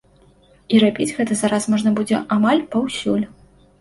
[0.77, 3.25] І рабіць гэта зараз можна будзе амаль паўсюль.